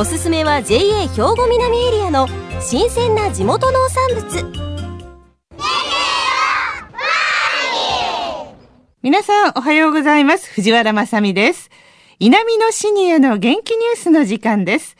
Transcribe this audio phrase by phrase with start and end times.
[0.00, 2.28] おすすめは JA 兵庫南エリアの
[2.60, 4.68] 新鮮な地元農産物。
[9.02, 10.52] 皆さんおはようございます。
[10.52, 11.68] 藤原まさです。
[12.20, 14.96] 南のシニアの元気ニュースの時間です。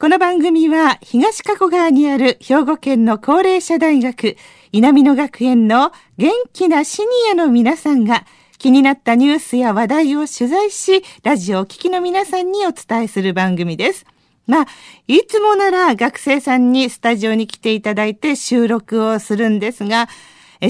[0.00, 4.38] この番組は東加古川にある兵庫県の高齢者大学
[4.72, 8.24] 稲美野学園の元気なシニアの皆さんが
[8.56, 14.06] 気になったニュースや話題を取材し、ラジオを聴きの皆さんにお伝えする番組です。
[14.48, 14.66] まあ、
[15.06, 20.08] いつもなら学生さんにスタジオに来ていただいて収録をするんですが、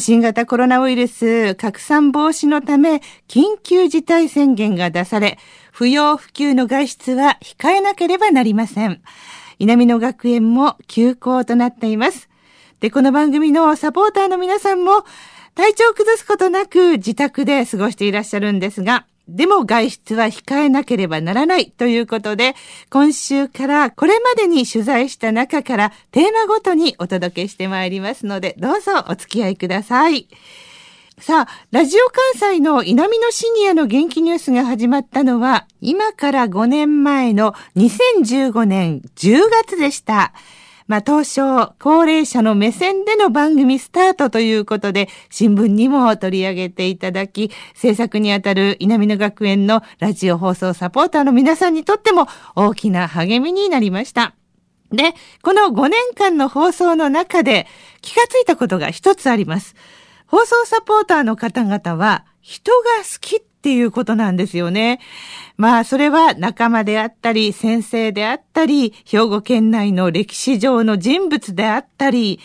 [0.00, 5.38] 新型コロナウイルス拡散防止のため緊急事態宣言が出され、
[5.72, 9.00] 不要不急の外出は控えなければなりません。
[9.60, 12.28] 稲美野学園も休校となっています。
[12.80, 15.04] で、この番組のサポーターの皆さんも
[15.54, 22.54] 体調を崩すことなく自宅で過ごしていらっしゃるんですが、でも外出は控えなければならないということで、
[22.90, 30.28] 今週からこれまでに取材した中からテーマごとにお届けしてまいりますので、どうぞお付き合いください。
[31.20, 40.32] さあ、ラジオ関西の南のシニアの元気ニュースが始まったのは、今から5年前の2015年10月でした。
[40.88, 41.40] まあ、当初、
[41.78, 54.34] 高齢者の目線での番組スタートということで、新聞にも取り上げていただき、制作にあたる稲美野学園のラジオ放送サポーターの皆さんにとっても大きな励みになりました。
[54.90, 57.66] で、この5年間の放送の中で
[58.00, 59.76] 気がついたことが一つあります。
[60.26, 64.98] 放送サポーターの方々は人が好きっっていうことなんですよね。
[65.58, 72.40] まあ、それは仲間であったり、先生であったり、兵庫県内の歴史上の人物であったり、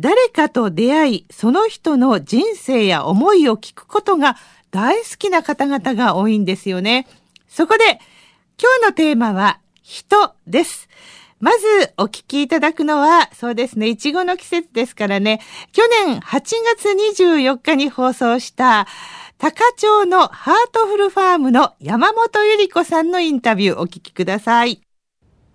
[0.00, 4.36] 誰かと出会い、その人の人生や思いを聞くことが
[4.72, 7.06] 大好きな方々が多いんですよね。
[7.46, 8.00] そこで、
[8.60, 10.85] 今日のテーマは、人です。
[11.38, 11.66] まず
[11.98, 15.40] お聞きいただくのは、そうですね、いちごの季節ですからね、
[15.72, 18.86] 去年8月24日に放送した、
[19.36, 24.80] 高町のハートフルファームの山本ゆり子さんのインタビューお聞きください。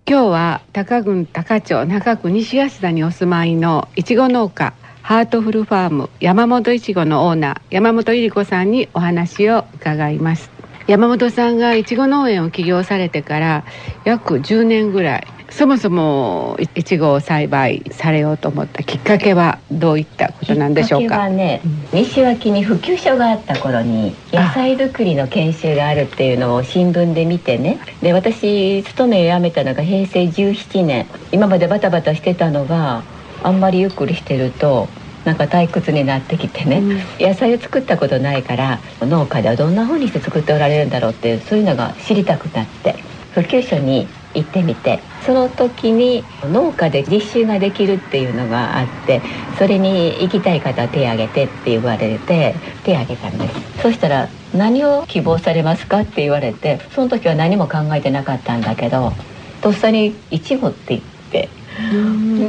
[0.07, 10.51] 今日は高郡高町中区西安田にお住まいのいちご農家ハートフルファーム山本いちごのオーナー山本ゆり子さんにお話を伺います。
[10.85, 13.63] 山本さんがいちご農園を起業されてから
[14.03, 15.40] 約10年ぐらい。
[15.51, 21.19] そもそもいちごを栽培されようと思ったきっかけはどういったことなんでしょうか？
[21.19, 21.61] はね、
[21.93, 27.79] 西脇に普及所があった頃に野菜作りの研修があるっていうのを新聞で見てね。
[28.01, 31.05] で私勤めを辞めたのが平成17年。
[31.31, 33.03] 今までバタバタしてたのが
[33.43, 34.87] あんまりゆっくりしてると
[35.25, 36.81] なんか退屈になってきてね、う
[37.23, 42.95] ん、野菜を作ったことないから農家ではどんな風にして作っておられるんだろうっていうそういうのが知りたくなって。
[43.31, 44.99] 普及所に行ってみて。
[45.25, 49.21] その時に農家で実習ができるっていうのがあって
[49.57, 53.81] それに行きたい方は手を挙げてって言われて手を挙げたんです。
[53.81, 59.13] そしたら「何を希望されますか?」って言われてその時は何も考えてなかったんだけど
[59.61, 61.49] とっさに「いちご」って言って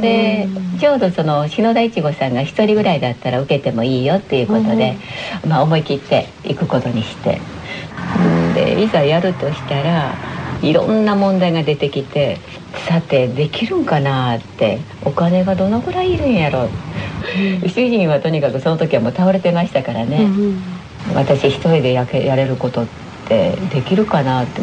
[0.01, 0.47] で
[0.79, 4.97] ちょうどその篠田いちごさんが1人ぐらいだったら受けてもいいよっていうことで、
[5.47, 7.39] まあ、思い切って行くことにして。
[8.53, 10.15] でいざやるとしたら
[10.63, 12.39] いろんな問題が出てきて
[12.87, 16.69] さてできるんかなってお金がどのぐらいいるんやろ。
[17.67, 20.27] 主人はとにかくその時はもう倒れてましたからね、
[21.13, 22.87] 私一人でやけやれることっ
[23.27, 24.61] てできるかなって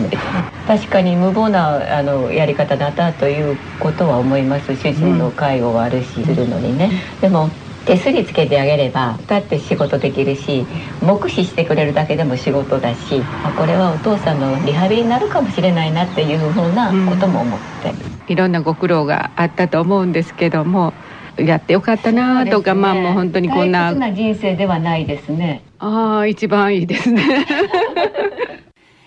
[0.66, 4.74] 確かに無謀なあのやり方だったということは思います。
[4.76, 7.50] 主人の介護があるしするのにね、でも
[7.86, 10.66] 手すりつけてあげればだって仕事できるし
[11.02, 20.92] 目視してくれるだけでも仕事だしあこれはお父さんのリハビリになるかもしれないなっていうふうなことも思って、うん、いろんなご苦労があったと思うんですけども
[21.36, 23.92] やってよかったなとか、ね、まあもう本当にこんな。
[23.92, 25.62] な人生ではないですね。
[25.78, 27.22] ああ一番いいですね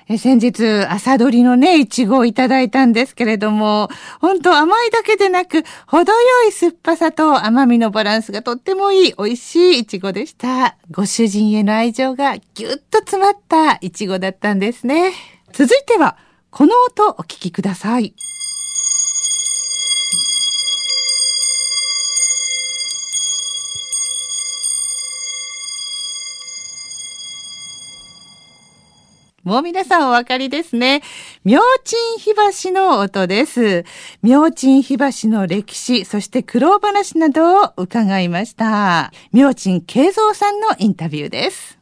[0.10, 3.90] え先日、朝どりのね、いちごをいただいたんですけれども、
[4.20, 10.78] 本当甘いだけでなく、程よい酸っぱさと甘みのバランスがとってもいい、美味しいいちごでした。
[10.92, 15.14] ご主人への愛情がぎゅっと詰まったいちごだったんですね。
[15.54, 16.18] 続いては、
[16.50, 18.14] この音お聞きください。
[29.44, 31.02] もう皆さんお分かりですね。
[31.44, 33.84] 明珍火橋の音です。
[34.22, 39.12] 明珍火橋の歴史、そして苦労話などを伺いました。
[39.34, 41.78] 明珍慶三さんのインタビューです。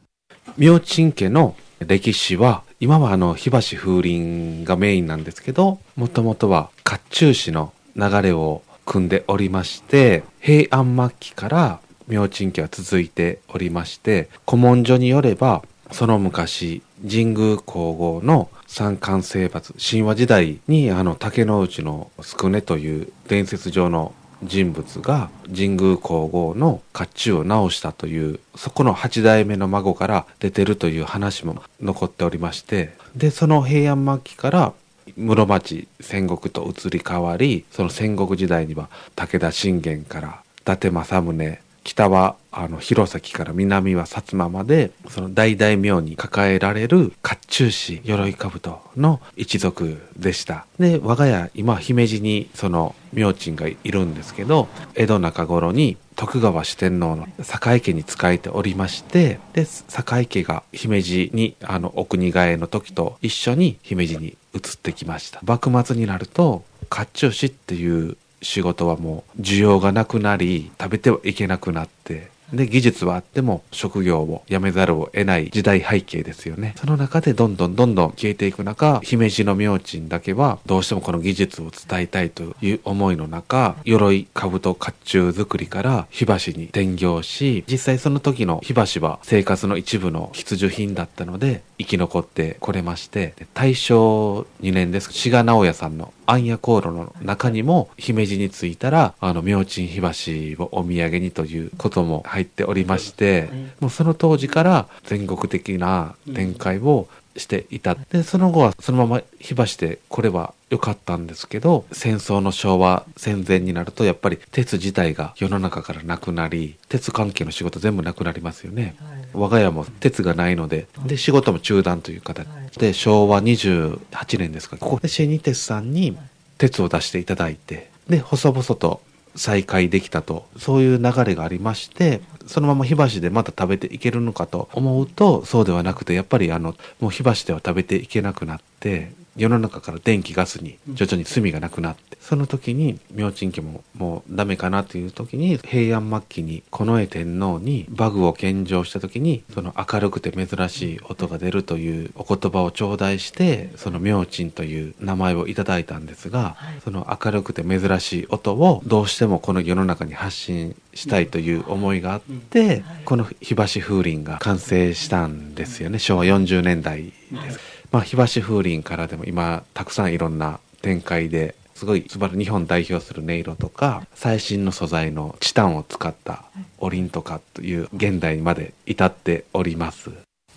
[0.58, 15.62] 明珍家の歴史は、今はあの、火橋風鈴がメインなんですけど、もともとは甲冑市の流れを組んでおりまして、平安末期から明珍家は続いておりまして、古文書によれば、
[15.92, 34.72] その昔、神宮皇后の三冠征伐、神話時代にあの竹之内の宿根という伝説上の人物が神宮皇后の甲冑を直したというそこの八代目の孫から出てるという話も残っておりましてでその平安末期から
[35.16, 50.66] 室町戦国と移り変わりその戦国時代には武田信玄から伊達政宗北はあの弘前から南は薩摩までその大大名に抱えられる甲冑師鎧兜の一族でした。
[50.78, 65.40] で我が家今姫路にその明珍がいるんですけど江戸中頃に徳川四天王の堺家に仕えておりましてで堺家が姫路にあのお国替えの時と一緒に姫路に移ってきました。
[65.44, 76.74] 幕末になると甲冑師っていう仕事はもう需要がなくなり食べてはいけなくなってで技術はあっても職業を辞めざるを得ない時代背景ですよね。
[76.76, 95.12] その中でどんどんどんどん消えていく中姫路の明珍だけはどうしてもこの技術を伝えたいという思いの中鎧兜甲冑作りから火箸に転業し実際その時の火箸は生活の一部の必需品だったので生き残ってこれまして大正2年です。
[95.12, 103.50] 志賀直哉さんの暗夜航路の中にも姫路に着いたらあの明珍火箸をお土産にということも入っておりまして
[103.80, 107.94] もうその当時から全国的な展開をしていた。
[107.94, 118.94] でその後はそのまま火箸でこれは良かったんですけど戦争の昭和戦前になるとやっぱり鉄自体が世の中からなくなり鉄関係の仕事全部なくなりますよね、
[119.32, 122.46] 我が家も鉄がないのでで仕事も中断という形。
[122.78, 124.76] で昭和28年ですか。
[124.76, 126.16] ここでシェニ鉄さんに
[126.58, 129.02] 鉄を出していただいてで細々と
[129.34, 165.98] 再開できたとそういう流れがありましてそのまま火箸でまた食べていけるのかと思うとそうではなくてやっぱりあのもう火箸では食べていけなくなって世の中から電気ガスに徐々に炭がなくなってその時に明珍家ももうダメかなという時に平安末期に近衛天皇にバグを献上した時にその明るくて珍しい音が出るというお言葉を頂戴してその明珍という名前をいただいたんですが、その明るくて珍しい音をどうしてもこの世の中に発信したいという思いがあって、この火箸風鈴が完成したんですよね。
[165.98, 167.71] 昭和40年代です。
[167.92, 176.44] まあ、火箸風鈴からでも今たくさんいろんな展開ですごい素晴らしい日本代表する音色とか最新の素材のチタンを使った
[176.78, 180.10] おりんとかという現代まで至っております。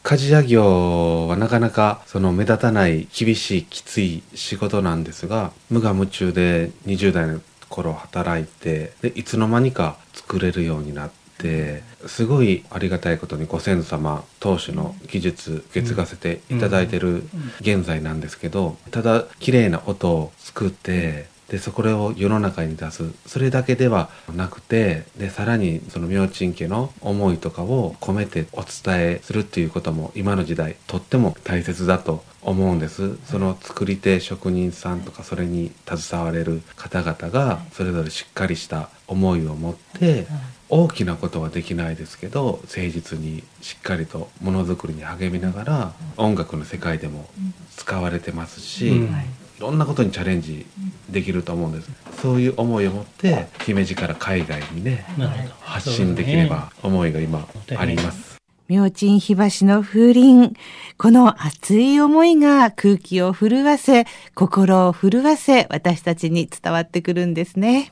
[0.04, 17.24] 鍛冶屋業はなかなかその目立たない厳しいきつい仕事なんですが無我夢中で20代の頃働いてでいつの間にか作れるようになってってすごいありがたいことにご先祖様当主の技術受け継がせていただいてる
[17.60, 23.04] 現在なんですけどただ綺麗な音を作ってでそこを世の中に出す。
[23.28, 33.18] それだけではなくてでさらにその明珍家の思いとかを込めてお伝えするっていうことも今の時代とっても大切だと思うんです。
[33.26, 40.28] その作り手職人さんとかそれに携われる方々がそれぞれしっかりした思いを持って
[40.70, 47.28] 大きなことはできないですけど誠実にしっかりとものづくりに励みながら音楽の世界でも
[47.76, 49.08] 使われてますし、い。
[49.60, 50.66] ろんなことにチャレンジ
[51.10, 51.90] できると思うんです。
[52.22, 55.06] そういう思いを持って姫路から海外にね
[55.62, 57.48] 発信できれば思いが今
[57.78, 58.36] あります。
[58.68, 60.54] 明珍火箸の風鈴。
[60.98, 67.92] この熱い思いが空気を震わせ、心を震わせ、私たちに伝わってくるんですね。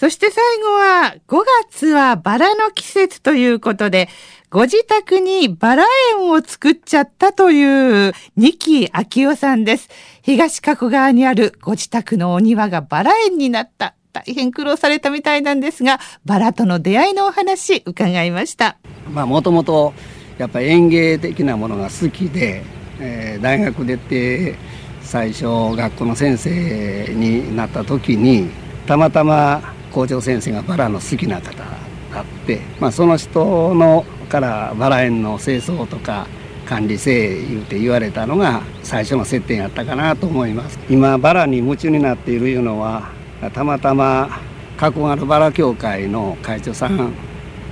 [0.00, 4.08] そして最後は、5月はバラの季節ということで、
[4.48, 5.84] ご自宅にバラ
[6.18, 9.90] 園を作っちゃったという、二木昭夫さんです。
[10.22, 13.94] 東加古川にあるご自宅のお庭がバラ園になった。
[14.14, 18.78] 大変苦労されたみたいなんですが、バラとの出会いのお話伺いました。
[19.12, 19.92] まあもともと
[20.38, 22.62] やっぱ園芸的なものが好きで、
[23.00, 24.54] えー大学出て
[25.02, 25.44] 最初
[25.76, 28.48] 学校の先生になった時に
[28.86, 36.26] たまたま校長先生がバラの好きな方があって、まあ、その人のからバラ園の清掃とか
[36.64, 40.78] 管理せえ言うて言われたのが最初の接点やったかなと思います。
[40.88, 43.10] 今バラに夢中になっているいうのは
[43.52, 44.40] たまたま
[44.76, 47.12] 加古川バラ協会の会長さん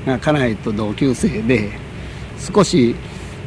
[0.05, 1.71] が家内と同級生で
[2.39, 2.97] 少し、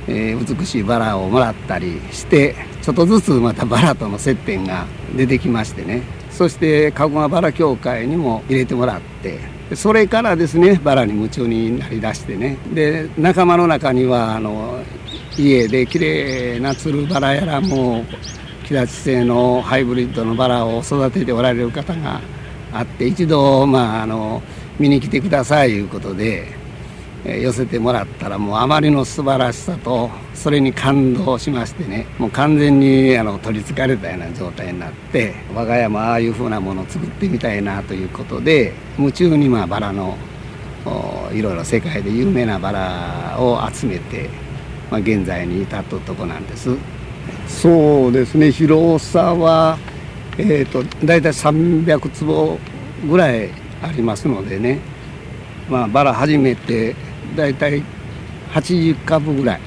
[0.08, 4.86] えー、美しいバラをもらったりしてちょっとずつまたバラとの接点が
[5.16, 6.21] 出てきましてね。
[6.42, 9.38] そして加古川バラ協会にも入れてもらって
[9.76, 12.58] それからですねバラに夢中になりだしてね。
[12.74, 14.84] で仲間の中にはあの
[15.38, 18.06] 家で綺麗なつるバラやらもう
[18.66, 22.20] 木立製のハイブリッドのバラを育てておられる方が
[22.74, 24.42] あって一度、まあ、あの
[24.80, 26.48] 見に来てくださいいうことで
[27.24, 40.18] 寄せてもらったらもうあまりの素晴らしさとそれに感動しましてねもう完全にあの取りつかれたような状態になって我が家もああいうふうなものを作ってみたいなということで夢中にまあバラの
[41.32, 44.30] いろいろ世界で有名なバラを集めて、
[44.90, 46.76] まあ、現在に至ったとこなんです。
[47.48, 48.52] そうですね。
[48.52, 49.78] 広さは、
[50.40, 52.58] えーと、と大体300坪
[53.08, 53.50] ぐらい
[53.84, 54.80] ありますのでね。
[55.70, 56.96] まあバラ初めて
[57.36, 57.84] 大体
[58.52, 59.62] 80株ぐらい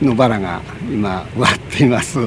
[0.00, 2.18] のバラが今植わっています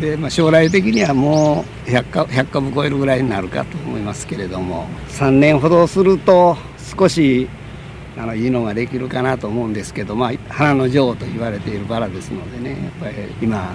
[0.00, 6.56] で、まあ、将来的にはもう 100, 株100株超えるぐらいになるかと思いますけれども3年ほどすると
[6.98, 7.48] 少し
[8.16, 13.74] あのいいのができるかなと思うんですけど、まあ、花の女王と言われているバラですのでねやっぱり今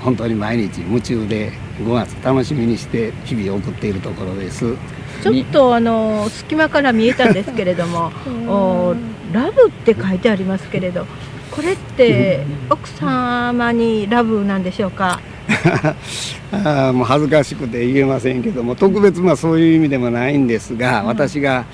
[0.00, 4.76] 本当に毎日夢中で5月楽しみにして日々送っているところです。
[5.22, 8.10] ちょっとあの隙間から見えたんですけれども
[8.48, 8.94] お
[9.32, 11.06] ラブって書いてありますけれど
[11.50, 15.20] これって奥様にラブなんでしょうか？
[16.52, 21.64] あもう恥ずかしくて言えませんけども特別まあそういう意味でもないんですが、うん、私が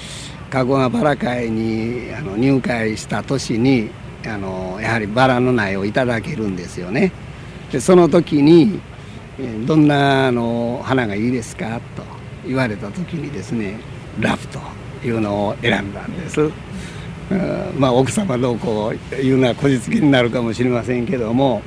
[0.51, 3.91] 加古川バラ会にあの入会した年に
[4.27, 7.13] あのやはりバラの苗をいただけるんですよね。
[7.73, 8.81] でその時に
[9.67, 11.81] どんなあの花がいいですか？
[11.97, 12.03] と
[12.49, 13.79] 言われた時にですね
[14.19, 14.59] ラブと
[15.05, 16.51] いうのを選んだんです。
[17.79, 21.61] まあ奥様どうこういうのはこじつけになるかもしれませんけども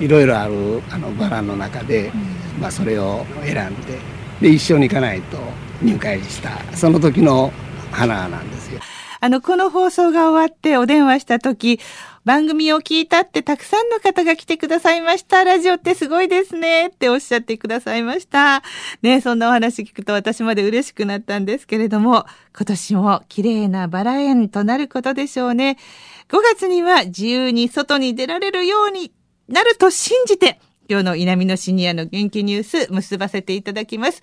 [0.00, 2.10] いろいろあるあのバラの中で、
[2.58, 3.98] まあ、それを選んで
[4.40, 5.38] で一緒に行かないと
[5.82, 7.52] 入会したその時の
[7.90, 8.80] 花なんですよ。
[9.26, 11.80] あの、この放送が終わってお電話した時、
[12.24, 15.42] 番組を聞いたってたくさんの方が来てくださいました。
[15.42, 18.62] ラジオってすごいですねっておっしゃってくださいました。
[19.02, 22.24] ね、そんなお話聞くと私まで嬉しくなったんですけれども、
[22.56, 25.76] 今年も綺麗なバラ園となることでしょうね。
[26.28, 29.10] 5月には自由に外に出られるように
[29.48, 34.22] なると信じて、今日の稲美のシニアの元気ニュース結ばせていただきます。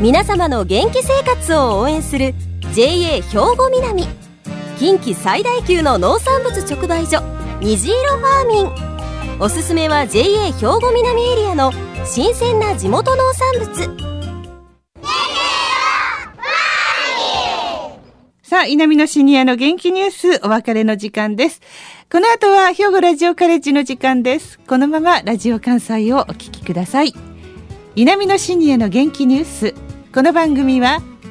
[0.00, 2.34] 皆様の元気生活を応援する
[2.74, 3.20] JA 兵
[3.54, 4.06] 庫南
[4.78, 7.20] 近畿最大級の農産物直売所
[7.60, 11.70] 虹色ファーミンおすすめは JA 兵庫南エリアの
[12.06, 14.12] 新鮮な地元農産物
[18.42, 21.60] さあ、稲美のシニアの元気ニュース、お別れの時間です。
[22.10, 24.58] この後は兵庫ラジオカレッジの時間です。
[24.60, 27.14] このままラジオ関西をお聞きください。
[27.96, 29.74] 稲美のシニアの元気ニュース。
[30.14, 31.00] この番組は、